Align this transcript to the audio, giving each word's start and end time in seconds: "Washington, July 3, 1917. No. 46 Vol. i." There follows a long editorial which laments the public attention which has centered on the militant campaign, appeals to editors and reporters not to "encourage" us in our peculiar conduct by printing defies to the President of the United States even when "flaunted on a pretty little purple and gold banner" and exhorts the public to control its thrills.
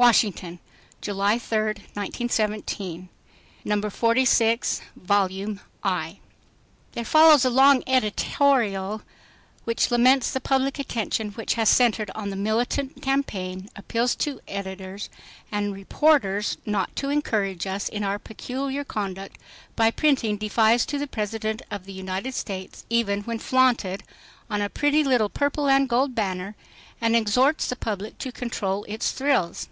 "Washington, 0.00 0.60
July 1.02 1.38
3, 1.38 1.58
1917. 1.92 3.10
No. 3.66 3.82
46 3.90 4.80
Vol. 4.96 5.28
i." 5.84 6.18
There 6.92 7.04
follows 7.04 7.44
a 7.44 7.50
long 7.50 7.82
editorial 7.86 9.02
which 9.64 9.90
laments 9.90 10.30
the 10.30 10.40
public 10.40 10.78
attention 10.78 11.32
which 11.32 11.52
has 11.56 11.68
centered 11.68 12.10
on 12.14 12.30
the 12.30 12.34
militant 12.36 13.02
campaign, 13.02 13.68
appeals 13.76 14.14
to 14.14 14.40
editors 14.48 15.10
and 15.52 15.74
reporters 15.74 16.56
not 16.64 16.96
to 16.96 17.10
"encourage" 17.10 17.66
us 17.66 17.86
in 17.86 18.02
our 18.02 18.18
peculiar 18.18 18.84
conduct 18.84 19.36
by 19.76 19.90
printing 19.90 20.38
defies 20.38 20.86
to 20.86 20.98
the 20.98 21.06
President 21.06 21.60
of 21.70 21.84
the 21.84 21.92
United 21.92 22.32
States 22.32 22.86
even 22.88 23.20
when 23.24 23.38
"flaunted 23.38 24.02
on 24.48 24.62
a 24.62 24.70
pretty 24.70 25.04
little 25.04 25.28
purple 25.28 25.68
and 25.68 25.90
gold 25.90 26.14
banner" 26.14 26.56
and 27.02 27.14
exhorts 27.14 27.66
the 27.66 27.76
public 27.76 28.16
to 28.16 28.32
control 28.32 28.84
its 28.88 29.10
thrills. 29.10 29.68